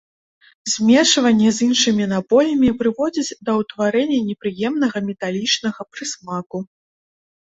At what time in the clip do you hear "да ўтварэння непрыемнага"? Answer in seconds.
3.49-4.97